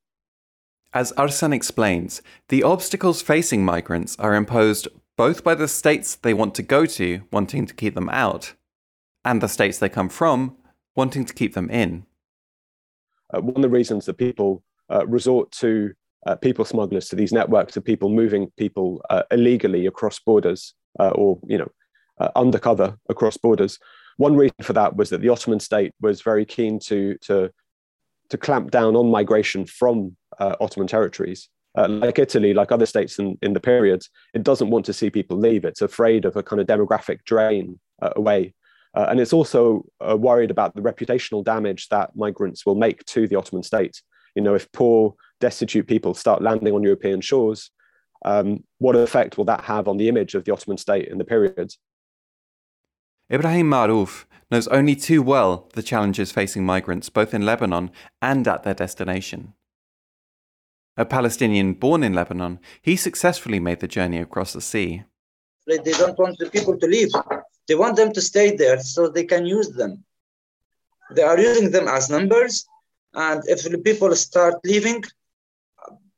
As 0.94 1.12
Arsan 1.12 1.52
explains, 1.52 2.22
the 2.48 2.62
obstacles 2.62 3.20
facing 3.20 3.62
migrants 3.64 4.16
are 4.18 4.34
imposed 4.34 4.88
both 5.16 5.44
by 5.44 5.54
the 5.54 5.68
states 5.68 6.14
they 6.14 6.32
want 6.32 6.54
to 6.54 6.62
go 6.62 6.86
to, 6.86 7.22
wanting 7.30 7.66
to 7.66 7.74
keep 7.74 7.94
them 7.94 8.08
out, 8.08 8.54
and 9.24 9.42
the 9.42 9.48
states 9.48 9.78
they 9.78 9.88
come 9.88 10.08
from, 10.08 10.56
wanting 10.96 11.26
to 11.26 11.34
keep 11.34 11.54
them 11.54 11.68
in. 11.68 12.06
Uh, 13.34 13.40
one 13.40 13.56
of 13.56 13.62
the 13.62 13.68
reasons 13.68 14.06
that 14.06 14.14
people 14.14 14.62
uh, 14.90 15.06
resort 15.06 15.50
to 15.52 15.92
uh, 16.26 16.36
people 16.36 16.64
smugglers, 16.64 17.08
to 17.08 17.16
these 17.16 17.32
networks 17.32 17.76
of 17.76 17.84
people 17.84 18.08
moving 18.08 18.50
people 18.56 19.02
uh, 19.10 19.22
illegally 19.30 19.86
across 19.86 20.18
borders 20.18 20.74
uh, 20.98 21.10
or, 21.10 21.38
you 21.46 21.58
know, 21.58 21.70
uh, 22.18 22.30
undercover 22.34 22.96
across 23.08 23.36
borders. 23.36 23.78
One 24.16 24.36
reason 24.36 24.56
for 24.62 24.72
that 24.72 24.96
was 24.96 25.10
that 25.10 25.20
the 25.20 25.28
Ottoman 25.28 25.60
state 25.60 25.92
was 26.00 26.22
very 26.22 26.44
keen 26.44 26.80
to, 26.80 27.16
to, 27.22 27.50
to 28.30 28.38
clamp 28.38 28.70
down 28.70 28.96
on 28.96 29.10
migration 29.10 29.64
from 29.64 30.16
uh, 30.40 30.56
Ottoman 30.60 30.88
territories. 30.88 31.48
like 31.76 32.18
Italy, 32.18 32.54
like 32.54 32.72
other 32.72 32.86
states 32.86 33.18
in, 33.18 33.38
in 33.42 33.52
the 33.52 33.60
period, 33.60 34.02
it 34.34 34.42
doesn't 34.42 34.70
want 34.70 34.84
to 34.86 34.92
see 34.92 35.10
people 35.10 35.36
leave. 35.36 35.64
It's 35.64 35.82
afraid 35.82 36.24
of 36.24 36.36
a 36.36 36.42
kind 36.42 36.60
of 36.60 36.66
demographic 36.66 37.24
drain 37.24 37.78
away 38.00 38.54
uh, 38.94 39.06
and 39.10 39.20
it's 39.20 39.32
also 39.32 39.84
uh, 40.00 40.16
worried 40.16 40.50
about 40.50 40.74
the 40.74 40.80
reputational 40.80 41.44
damage 41.44 41.88
that 41.88 42.10
migrants 42.16 42.64
will 42.64 42.74
make 42.74 43.04
to 43.04 43.28
the 43.28 43.36
Ottoman 43.36 43.62
state 43.62 44.00
you 44.38 44.42
know, 44.42 44.54
if 44.54 44.70
poor, 44.70 45.14
destitute 45.40 45.88
people 45.88 46.14
start 46.14 46.42
landing 46.42 46.72
on 46.72 46.82
European 46.82 47.20
shores, 47.20 47.70
um, 48.24 48.62
what 48.78 48.94
effect 48.94 49.36
will 49.36 49.44
that 49.46 49.62
have 49.62 49.88
on 49.88 49.96
the 49.96 50.08
image 50.08 50.36
of 50.36 50.44
the 50.44 50.52
Ottoman 50.52 50.78
state 50.78 51.08
in 51.08 51.18
the 51.18 51.24
period? 51.24 51.72
Ibrahim 53.32 53.68
Marouf 53.68 54.26
knows 54.50 54.68
only 54.68 54.94
too 54.94 55.22
well 55.22 55.68
the 55.74 55.82
challenges 55.82 56.30
facing 56.30 56.64
migrants 56.64 57.10
both 57.10 57.34
in 57.34 57.44
Lebanon 57.44 57.90
and 58.22 58.46
at 58.46 58.62
their 58.62 58.74
destination. 58.74 59.54
A 60.98 61.04
Palestinian 61.04 61.74
born 61.74 62.02
in 62.02 62.12
Lebanon, 62.12 62.58
he 62.82 62.96
successfully 62.96 63.60
made 63.60 63.78
the 63.78 63.86
journey 63.86 64.18
across 64.18 64.52
the 64.52 64.60
sea. 64.60 65.04
They 65.64 65.78
don't 65.78 66.18
want 66.18 66.36
the 66.38 66.50
people 66.50 66.76
to 66.76 66.86
leave. 66.86 67.12
They 67.68 67.76
want 67.76 67.94
them 67.94 68.12
to 68.12 68.20
stay 68.20 68.56
there 68.56 68.80
so 68.80 69.08
they 69.08 69.24
can 69.24 69.46
use 69.46 69.70
them. 69.70 70.04
They 71.14 71.22
are 71.22 71.38
using 71.38 71.70
them 71.70 71.86
as 71.86 72.10
numbers 72.10 72.66
and 73.14 73.42
if 73.46 73.62
the 73.62 73.78
people 73.78 74.12
start 74.16 74.56
leaving 74.64 75.04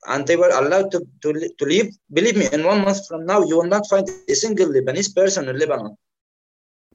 and 0.07 0.27
they 0.27 0.37
were 0.37 0.49
allowed 0.49 0.91
to, 0.93 1.07
to, 1.23 1.51
to 1.59 1.65
leave, 1.67 1.95
believe 2.11 2.37
me, 2.39 2.49
in 2.51 2.65
one 2.65 2.83
month 2.83 3.07
from 3.07 3.27
now, 3.27 3.43
you 3.43 3.59
will 3.59 3.73
not 3.77 3.87
find 3.87 4.09
a 4.29 4.35
single 4.35 4.69
Lebanese 4.69 5.15
person 5.15 5.47
in 5.47 5.59
Lebanon. 5.59 5.95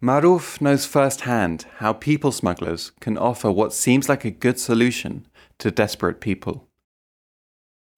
Marouf 0.01 0.59
knows 0.59 0.85
firsthand 0.85 1.65
how 1.77 1.93
people 1.93 2.31
smugglers 2.31 2.91
can 2.99 3.15
offer 3.15 3.51
what 3.51 3.73
seems 3.73 4.09
like 4.09 4.25
a 4.25 4.31
good 4.31 4.59
solution 4.59 5.27
to 5.59 5.69
desperate 5.69 6.19
people. 6.19 6.67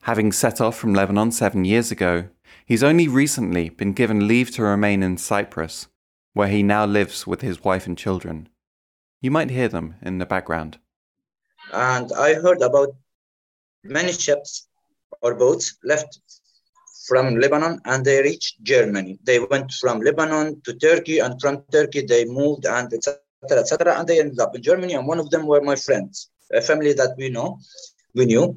Having 0.08 0.32
set 0.32 0.62
off 0.62 0.78
from 0.78 0.94
Lebanon 0.94 1.34
seven 1.34 1.66
years 1.66 1.92
ago, 1.92 2.30
he's 2.66 2.82
only 2.82 3.10
recently 3.10 3.68
been 3.68 3.92
given 3.92 4.26
leave 4.26 4.50
to 4.52 4.64
remain 4.64 5.04
in 5.04 5.18
Cyprus, 5.18 5.88
where 6.32 6.48
he 6.48 6.64
now 6.64 6.86
lives 6.86 7.28
with 7.28 7.42
his 7.42 7.62
wife 7.66 7.86
and 7.86 7.98
children. 7.98 8.48
You 9.20 9.32
might 9.32 9.50
hear 9.50 9.68
them 9.68 9.96
in 10.02 10.20
the 10.20 10.26
background. 10.26 10.80
And 11.74 12.10
I 12.14 12.36
heard 12.36 12.62
about 12.62 12.96
many 13.84 14.14
ships 14.14 14.70
or 15.22 15.36
boats 15.36 15.76
left 15.84 16.22
from 17.06 17.36
Lebanon 17.36 17.82
and 17.84 18.06
they 18.06 18.22
reached 18.22 18.64
Germany. 18.64 19.20
They 19.26 19.40
went 19.40 19.74
from 19.74 20.00
Lebanon 20.00 20.62
to 20.62 20.74
Turkey 20.76 21.20
and 21.20 21.36
from 21.42 21.64
Turkey 21.70 22.06
they 22.06 22.24
moved 22.24 22.66
and 22.66 22.94
etc. 22.94 23.20
etc. 23.44 24.00
and 24.00 24.08
they 24.08 24.22
ended 24.22 24.40
up 24.40 24.56
in 24.56 24.62
Germany. 24.62 24.94
And 24.94 25.06
one 25.06 25.20
of 25.20 25.30
them 25.32 25.46
were 25.46 25.60
my 25.60 25.76
friends, 25.76 26.30
a 26.54 26.62
family 26.62 26.94
that 26.94 27.18
we 27.18 27.30
know, 27.30 27.60
we 28.16 28.26
knew. 28.26 28.56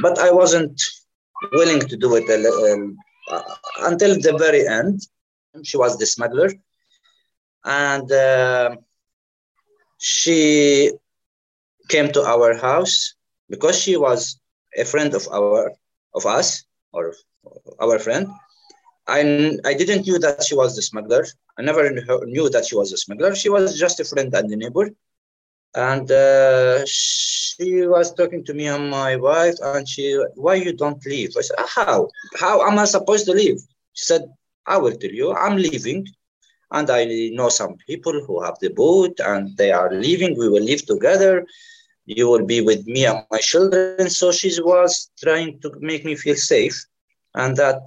But 0.00 0.18
I 0.18 0.30
wasn't 0.30 0.80
willing 1.52 1.80
to 1.80 1.96
do 1.96 2.16
it 2.16 2.26
uh, 2.28 3.34
uh, 3.34 3.42
until 3.82 4.14
the 4.20 4.36
very 4.38 4.66
end. 4.66 5.06
She 5.62 5.76
was 5.76 5.98
the 5.98 6.06
smuggler, 6.06 6.50
and 7.64 8.10
uh, 8.10 8.76
she 9.98 10.92
came 11.88 12.10
to 12.12 12.22
our 12.22 12.56
house 12.58 13.14
because 13.48 13.78
she 13.78 13.96
was 13.96 14.40
a 14.76 14.84
friend 14.84 15.14
of 15.14 15.28
our 15.30 15.72
of 16.14 16.26
us 16.26 16.64
or 16.92 17.14
our 17.80 17.98
friend. 17.98 18.26
I, 19.06 19.58
I 19.64 19.74
didn't 19.74 20.06
knew 20.06 20.18
that 20.18 20.42
she 20.44 20.54
was 20.54 20.74
the 20.74 20.82
smuggler. 20.82 21.26
I 21.58 21.62
never 21.62 21.90
knew 22.24 22.48
that 22.48 22.64
she 22.66 22.76
was 22.76 22.92
a 22.92 22.96
smuggler. 22.96 23.34
She 23.34 23.50
was 23.50 23.78
just 23.78 24.00
a 24.00 24.04
friend 24.04 24.34
and 24.34 24.50
a 24.50 24.56
neighbor. 24.56 24.90
And 25.74 26.10
uh, 26.10 26.84
she 26.86 27.86
was 27.86 28.14
talking 28.14 28.44
to 28.44 28.54
me 28.54 28.66
and 28.68 28.90
my 28.90 29.16
wife, 29.16 29.56
and 29.62 29.88
she, 29.88 30.18
why 30.36 30.54
you 30.54 30.72
don't 30.72 31.04
leave? 31.04 31.32
I 31.36 31.40
said, 31.42 31.56
how? 31.66 32.08
How 32.38 32.62
am 32.66 32.78
I 32.78 32.84
supposed 32.84 33.26
to 33.26 33.32
leave? 33.32 33.58
She 33.92 34.04
said, 34.06 34.22
I 34.66 34.78
will 34.78 34.92
tell 34.96 35.10
you, 35.10 35.34
I'm 35.34 35.56
leaving. 35.56 36.06
And 36.70 36.90
I 36.90 37.04
know 37.32 37.48
some 37.48 37.76
people 37.86 38.24
who 38.26 38.42
have 38.42 38.58
the 38.60 38.70
boat 38.70 39.18
and 39.20 39.56
they 39.56 39.70
are 39.72 39.92
leaving. 39.92 40.38
We 40.38 40.48
will 40.48 40.62
live 40.62 40.84
together. 40.86 41.46
You 42.06 42.28
will 42.28 42.44
be 42.44 42.60
with 42.60 42.86
me 42.86 43.06
and 43.06 43.24
my 43.30 43.38
children. 43.38 44.10
So 44.10 44.32
she 44.32 44.50
was 44.60 45.10
trying 45.22 45.60
to 45.60 45.70
make 45.80 46.04
me 46.04 46.14
feel 46.16 46.36
safe 46.36 46.86
and 47.34 47.56
that 47.56 47.80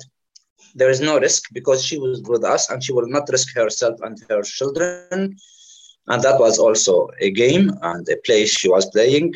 there 0.75 0.89
is 0.89 1.01
no 1.01 1.20
risk 1.20 1.44
because 1.53 1.84
she 1.84 1.98
was 1.98 2.22
with 2.24 2.44
us 2.44 2.70
and 2.70 2.84
she 2.84 2.94
will 2.94 3.08
not 3.08 3.29
risk 3.29 3.56
herself 3.56 4.00
and 4.01 4.17
her 4.29 4.41
children. 4.44 5.36
And 6.08 6.22
that 6.24 6.40
was 6.40 6.58
also 6.58 7.10
a 7.20 7.32
game 7.32 7.72
and 7.82 8.08
a 8.10 8.18
play 8.26 8.46
she 8.46 8.70
was 8.70 8.86
playing. 8.88 9.34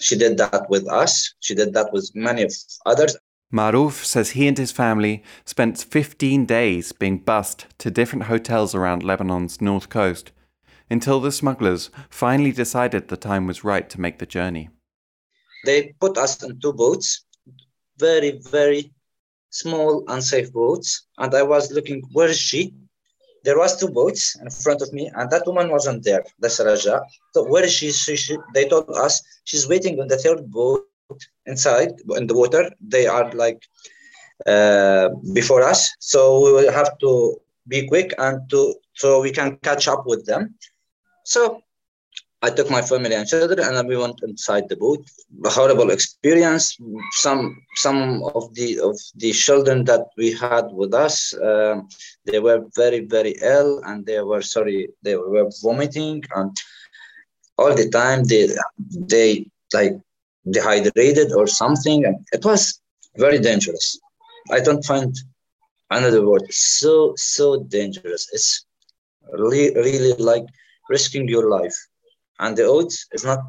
She 0.00 0.16
did 0.16 0.36
that 0.38 0.68
with 0.68 0.86
us. 0.88 1.34
She 1.40 1.54
did 1.54 1.72
that 1.74 1.92
with 1.92 2.10
many 2.14 2.42
of 2.42 2.52
others. 2.86 3.16
Maruf 3.52 4.04
says 4.04 4.30
he 4.30 4.46
and 4.46 4.58
his 4.58 4.72
family 4.72 5.24
spent 5.46 5.78
15 5.78 6.44
days 6.44 6.92
being 6.92 7.18
bussed 7.18 7.66
to 7.78 7.90
different 7.90 8.24
hotels 8.24 8.74
around 8.74 9.02
Lebanon's 9.02 9.60
north 9.62 9.88
coast 9.88 10.32
until 10.90 11.20
the 11.20 11.32
smugglers 11.32 11.90
finally 12.10 12.52
decided 12.52 13.08
the 13.08 13.16
time 13.16 13.46
was 13.46 13.64
right 13.64 13.88
to 13.88 14.00
make 14.00 14.18
the 14.18 14.26
journey. 14.26 14.68
They 15.64 15.94
put 16.00 16.18
us 16.18 16.42
in 16.42 16.60
two 16.60 16.72
boats, 16.72 17.24
very, 17.98 18.38
very 18.50 18.92
small, 19.50 20.04
unsafe 20.08 20.52
boats. 20.52 21.06
And 21.16 21.34
I 21.34 21.42
was 21.42 21.72
looking, 21.72 22.02
where 22.12 22.28
is 22.28 22.38
she? 22.38 22.74
There 23.44 23.58
was 23.58 23.78
two 23.78 23.88
boats 23.88 24.36
in 24.40 24.50
front 24.50 24.82
of 24.82 24.92
me, 24.92 25.10
and 25.14 25.30
that 25.30 25.46
woman 25.46 25.70
wasn't 25.70 26.04
there, 26.04 26.24
the 26.38 26.48
Saraja. 26.48 27.02
So 27.34 27.44
where 27.44 27.64
is 27.64 27.72
she? 27.72 27.92
she, 27.92 28.16
she 28.16 28.36
they 28.54 28.68
told 28.68 28.90
us 28.90 29.22
she's 29.44 29.68
waiting 29.68 30.00
on 30.00 30.08
the 30.08 30.18
third 30.18 30.50
boat 30.50 30.86
inside 31.46 31.92
in 32.16 32.26
the 32.26 32.34
water. 32.34 32.70
They 32.80 33.06
are 33.06 33.30
like 33.32 33.62
uh, 34.46 35.08
before 35.32 35.62
us, 35.62 35.94
so 35.98 36.44
we 36.44 36.52
will 36.52 36.72
have 36.72 36.98
to 36.98 37.40
be 37.66 37.86
quick 37.86 38.14
and 38.18 38.48
to 38.50 38.74
so 38.94 39.20
we 39.20 39.30
can 39.30 39.56
catch 39.58 39.88
up 39.88 40.04
with 40.06 40.26
them. 40.26 40.54
So 41.24 41.62
I 42.40 42.50
took 42.50 42.70
my 42.70 42.82
family 42.82 43.14
and 43.16 43.26
children, 43.26 43.58
and 43.58 43.88
we 43.88 43.96
went 43.96 44.20
inside 44.22 44.68
the 44.68 44.76
boat. 44.76 45.04
A 45.44 45.50
horrible 45.50 45.90
experience. 45.90 46.78
Some 47.12 47.42
some 47.74 48.22
of 48.22 48.54
the 48.54 48.78
of 48.78 48.96
the 49.16 49.32
children 49.32 49.84
that 49.84 50.04
we 50.16 50.32
had 50.32 50.66
with 50.72 50.94
us, 50.94 51.34
um, 51.42 51.88
they 52.26 52.38
were 52.38 52.60
very 52.76 53.00
very 53.00 53.34
ill, 53.42 53.82
and 53.84 54.06
they 54.06 54.20
were 54.20 54.42
sorry, 54.42 54.88
they 55.02 55.16
were 55.16 55.50
vomiting, 55.62 56.22
and 56.36 56.56
all 57.58 57.74
the 57.74 57.88
time 57.90 58.22
they 58.24 58.48
they 59.14 59.50
like 59.74 59.98
dehydrated 60.48 61.32
or 61.32 61.46
something, 61.48 62.04
and 62.04 62.16
it 62.32 62.44
was 62.44 62.80
very 63.16 63.40
dangerous. 63.40 63.98
I 64.52 64.60
don't 64.60 64.84
find 64.84 65.12
another 65.90 66.24
word. 66.24 66.44
So 66.52 67.14
so 67.16 67.64
dangerous. 67.64 68.28
It's 68.32 68.64
really 69.32 69.74
really 69.74 70.12
like 70.32 70.46
risking 70.88 71.26
your 71.28 71.50
life 71.50 71.76
and 72.38 72.56
the 72.56 72.68
odds 72.68 73.06
is 73.12 73.24
not 73.24 73.40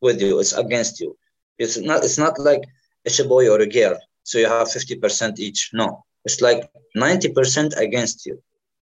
with 0.00 0.20
you 0.20 0.38
it's 0.40 0.52
against 0.52 1.00
you. 1.00 1.16
It's 1.58 1.78
not 1.78 2.04
it's 2.04 2.18
not 2.18 2.38
like 2.38 2.62
it's 3.04 3.18
a 3.18 3.24
boy 3.24 3.48
or 3.48 3.60
a 3.60 3.66
girl 3.66 3.98
so 4.22 4.38
you 4.38 4.48
have 4.48 4.68
50% 4.68 5.38
each. 5.38 5.70
No 5.72 6.04
it's 6.24 6.40
like 6.40 6.70
90% 6.96 7.76
against 7.76 8.26
you. 8.26 8.42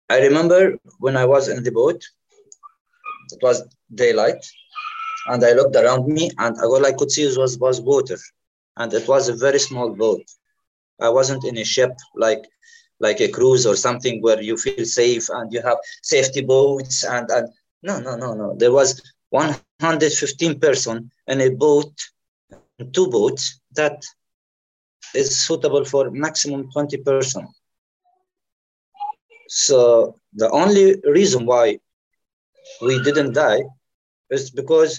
I 0.09 0.21
remember 0.21 0.79
when 0.99 1.17
i 1.17 1.25
was 1.25 1.49
in 1.49 1.63
the 1.63 1.73
boat 1.73 2.01
it 3.35 3.41
was 3.43 3.63
daylight 3.93 4.43
and 5.31 5.45
i 5.45 5.53
looked 5.53 5.77
around 5.77 6.07
me 6.07 6.31
and 6.39 6.57
all 6.63 6.85
i 6.87 6.93
could 6.93 7.11
see 7.11 7.27
was, 7.37 7.59
was 7.59 7.81
water. 7.81 8.19
And 8.79 8.93
it 8.93 9.09
was 9.09 9.29
a 9.29 9.35
very 9.35 9.59
small 9.59 9.89
boat. 9.91 10.23
I 11.01 11.09
wasn't 11.09 11.45
in 11.45 11.57
a 11.59 11.65
ship 11.65 11.93
like 12.15 12.45
like 13.01 13.21
a 13.21 13.29
cruise 13.29 13.67
or 13.67 13.77
something 13.77 14.23
where 14.23 14.41
you 14.41 14.57
feel 14.57 14.85
safe 14.85 15.29
and 15.29 15.53
you 15.53 15.61
have 15.63 15.79
safety 16.03 16.43
boats 16.43 17.05
and 17.05 17.31
and 17.31 17.49
no 17.83 18.01
no 18.01 18.17
no 18.17 18.35
no. 18.35 18.55
There 18.57 18.73
was 18.73 19.03
115 19.37 20.61
person 20.61 21.11
in 21.27 21.41
a 21.43 21.51
boat, 21.51 21.93
two 22.93 23.09
boats 23.09 23.61
that 23.73 24.03
is 25.15 25.29
suitable 25.47 25.85
for 25.85 26.11
maximum 26.11 26.71
20 26.71 26.97
person. 26.99 27.47
So 29.49 29.79
the 30.33 30.51
only 30.51 30.87
reason 31.05 31.45
why 31.47 31.79
we 32.81 33.03
didn't 33.03 33.33
die 33.35 33.63
is 34.31 34.51
because 34.51 34.93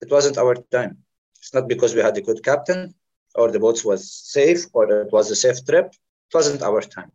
it 0.00 0.10
wasn't 0.10 0.38
our 0.38 0.54
time. 0.76 0.98
It's 1.38 1.54
not 1.54 1.68
because 1.68 1.94
we 1.94 2.00
had 2.00 2.16
a 2.16 2.22
good 2.28 2.42
captain 2.42 2.94
or 3.34 3.50
the 3.50 3.60
boat 3.60 3.84
was 3.84 4.12
safe 4.12 4.66
or 4.72 4.82
it 5.04 5.12
was 5.12 5.30
a 5.30 5.36
safe 5.36 5.64
trip. 5.64 5.86
It 6.28 6.34
wasn't 6.34 6.62
our 6.62 6.80
time. 6.80 7.12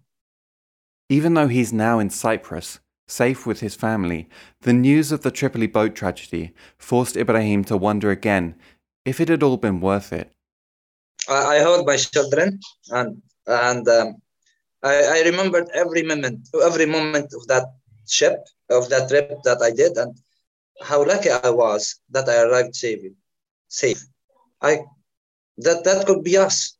Even 1.09 1.33
though 1.33 1.47
he's 1.47 1.71
now 1.71 1.99
in 1.99 2.09
Cyprus, 2.09 2.79
Safe 3.07 3.45
with 3.45 3.61
his 3.61 3.75
family, 3.75 4.27
the 4.61 4.73
news 4.73 5.11
of 5.11 5.21
the 5.21 5.31
Tripoli 5.31 5.67
boat 5.67 5.95
tragedy 5.95 6.53
forced 6.77 7.15
Ibrahim 7.15 7.63
to 7.65 7.77
wonder 7.77 8.11
again 8.11 8.55
if 9.05 9.21
it 9.21 9.29
had 9.29 9.43
all 9.43 9.57
been 9.57 9.79
worth 9.79 10.11
it. 10.11 10.31
I, 11.29 11.55
held 11.55 11.85
my 11.85 11.97
children 11.97 12.59
and 12.89 13.21
and 13.47 13.87
um, 13.87 14.21
I, 14.83 14.95
I 15.03 15.21
remembered 15.25 15.69
every 15.73 16.03
moment, 16.03 16.49
every 16.63 16.85
moment 16.85 17.33
of 17.33 17.47
that 17.47 17.65
ship, 18.07 18.45
of 18.69 18.89
that 18.89 19.09
trip 19.09 19.41
that 19.43 19.61
I 19.61 19.71
did, 19.71 19.97
and 19.97 20.17
how 20.81 21.05
lucky 21.05 21.29
I 21.29 21.49
was 21.49 21.99
that 22.11 22.29
I 22.29 22.43
arrived 22.43 22.75
safe. 22.75 22.99
Safe. 23.69 24.03
I 24.61 24.79
that 25.57 25.83
that 25.83 26.05
could 26.05 26.23
be 26.23 26.37
us, 26.37 26.77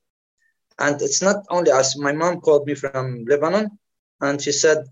and 0.80 1.02
it's 1.02 1.22
not 1.22 1.46
only 1.50 1.72
us. 1.72 1.98
My 1.98 2.12
mom 2.12 2.42
called 2.42 2.68
me 2.68 2.76
from 2.76 3.26
Lebanon, 3.26 3.78
and 4.22 4.42
she 4.42 4.52
said, 4.52 4.86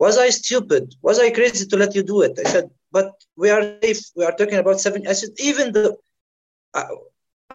was 0.00 0.16
I 0.16 0.30
stupid? 0.30 0.94
Was 1.02 1.18
I 1.20 1.30
crazy 1.30 1.66
to 1.66 1.76
let 1.76 1.94
you 1.94 2.02
do 2.02 2.22
it? 2.22 2.38
I 2.44 2.48
said, 2.48 2.70
but 2.90 3.12
we 3.36 3.50
are 3.50 3.62
safe. 3.82 4.00
We 4.16 4.24
are 4.24 4.32
talking 4.32 4.58
about 4.58 4.80
seven. 4.80 5.06
I 5.06 5.12
said, 5.12 5.30
even 5.38 5.72
though 5.72 5.98
I, 6.72 6.84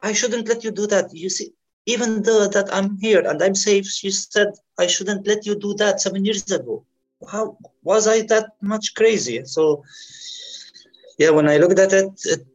I 0.03 0.13
shouldn't 0.13 0.47
let 0.47 0.63
you 0.63 0.71
do 0.71 0.85
that. 0.87 1.05
You 1.11 1.29
see, 1.29 1.53
even 1.87 2.21
though 2.21 2.47
that 2.47 2.71
I'm 2.71 2.99
here 2.99 3.27
and 3.27 3.41
I'm 3.41 3.55
safe, 3.55 3.87
she 3.87 4.11
said, 4.11 4.49
I 4.77 4.85
shouldn't 4.85 5.25
let 5.25 5.47
you 5.47 5.55
do 5.57 5.73
that 5.81 5.99
seven 5.99 6.23
years 6.23 6.49
ago. 6.51 6.85
How 7.27 7.57
was 7.81 8.07
I 8.07 8.21
that 8.33 8.51
much 8.61 8.93
crazy? 8.93 9.43
So, 9.45 9.83
yeah, 11.17 11.31
when 11.31 11.49
I 11.49 11.57
looked 11.57 11.79
at 11.79 11.93
it, 11.93 12.11
it 12.25 12.45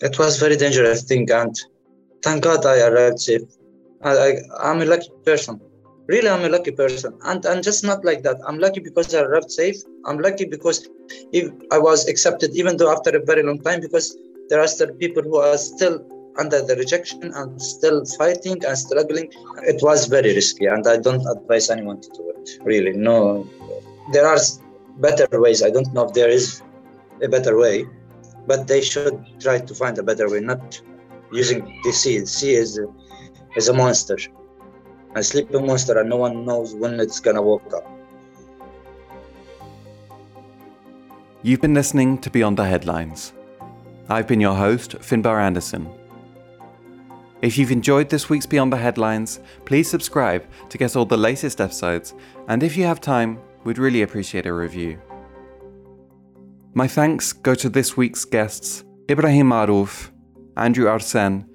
it 0.00 0.18
was 0.18 0.40
very 0.40 0.56
dangerous 0.56 1.04
thing. 1.04 1.30
And 1.30 1.54
thank 2.24 2.42
God 2.42 2.66
I 2.66 2.80
arrived 2.88 3.20
safe. 3.20 3.42
I, 4.02 4.10
I, 4.26 4.30
I'm 4.60 4.82
a 4.82 4.86
lucky 4.86 5.10
person 5.24 5.60
really 6.06 6.28
i'm 6.28 6.44
a 6.44 6.48
lucky 6.48 6.70
person. 6.70 7.14
And 7.24 7.44
i'm 7.46 7.62
just 7.62 7.84
not 7.84 8.04
like 8.04 8.22
that. 8.22 8.38
I'm 8.46 8.58
lucky 8.58 8.80
because 8.80 9.14
i 9.14 9.20
arrived 9.20 9.50
safe. 9.50 9.76
I'm 10.06 10.18
lucky 10.18 10.44
because 10.44 10.88
if 11.32 11.52
i 11.70 11.78
was 11.78 12.08
accepted 12.08 12.54
even 12.54 12.76
though 12.76 12.90
after 12.92 13.10
a 13.16 13.24
very 13.24 13.42
long 13.42 13.60
time 13.60 13.80
because 13.80 14.16
there 14.48 14.60
are 14.60 14.66
still 14.66 14.92
people 14.94 15.22
who 15.22 15.36
are 15.38 15.56
still 15.56 16.04
under 16.38 16.60
the 16.60 16.74
rejection 16.76 17.32
and 17.34 17.62
still 17.62 18.04
fighting 18.18 18.62
and 18.64 18.76
struggling. 18.76 19.32
It 19.62 19.82
was 19.82 20.06
very 20.06 20.34
risky 20.34 20.66
and 20.66 20.86
i 20.86 20.96
don't 20.96 21.26
advise 21.26 21.70
anyone 21.70 22.00
to 22.00 22.08
do 22.18 22.32
it 22.36 22.50
really. 22.64 22.92
No 22.92 23.48
there 24.12 24.26
are 24.26 24.38
better 24.98 25.26
ways. 25.40 25.62
I 25.62 25.70
don't 25.70 25.92
know 25.94 26.06
if 26.06 26.12
there 26.12 26.28
is 26.28 26.62
a 27.22 27.28
better 27.28 27.56
way 27.58 27.86
but 28.46 28.66
they 28.66 28.82
should 28.82 29.18
try 29.40 29.58
to 29.58 29.74
find 29.74 29.98
a 29.98 30.02
better 30.02 30.28
way 30.30 30.40
not 30.40 30.80
using 31.32 31.80
the 31.84 31.92
sea. 31.92 32.16
Is 32.16 32.78
a, 32.78 32.86
is 33.56 33.68
a 33.68 33.72
monster 33.72 34.18
a 35.14 35.22
sleeping 35.22 35.66
monster 35.66 35.98
and 35.98 36.10
no 36.10 36.16
one 36.16 36.44
knows 36.44 36.74
when 36.74 36.98
it's 36.98 37.20
gonna 37.20 37.40
wake 37.40 37.72
up. 37.72 37.88
You've 41.42 41.60
been 41.60 41.74
listening 41.74 42.18
to 42.18 42.30
Beyond 42.30 42.56
the 42.56 42.64
Headlines. 42.64 43.32
I've 44.08 44.26
been 44.26 44.40
your 44.40 44.56
host, 44.56 44.98
Finbar 44.98 45.40
Anderson. 45.40 45.88
If 47.42 47.58
you've 47.58 47.70
enjoyed 47.70 48.08
this 48.08 48.28
week's 48.28 48.46
Beyond 48.46 48.72
the 48.72 48.78
Headlines, 48.78 49.40
please 49.64 49.88
subscribe 49.88 50.44
to 50.68 50.78
get 50.78 50.96
all 50.96 51.04
the 51.04 51.16
latest 51.16 51.60
episodes, 51.60 52.14
and 52.48 52.62
if 52.62 52.76
you 52.76 52.84
have 52.84 53.00
time, 53.00 53.38
we'd 53.64 53.78
really 53.78 54.02
appreciate 54.02 54.46
a 54.46 54.52
review. 54.52 54.98
My 56.72 56.88
thanks 56.88 57.32
go 57.32 57.54
to 57.54 57.68
this 57.68 57.96
week's 57.96 58.24
guests, 58.24 58.84
Ibrahim 59.08 59.50
Maruf, 59.50 60.10
Andrew 60.56 60.86
Arsan, 60.86 61.46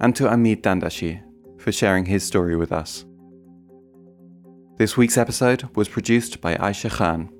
and 0.00 0.16
to 0.16 0.32
Amid 0.32 0.62
Dandachi 0.62 1.27
for 1.58 1.72
sharing 1.72 2.06
his 2.06 2.24
story 2.24 2.56
with 2.56 2.72
us. 2.72 3.04
This 4.78 4.96
week's 4.96 5.18
episode 5.18 5.68
was 5.74 5.88
produced 5.88 6.40
by 6.40 6.54
Aisha 6.54 6.90
Khan. 6.90 7.30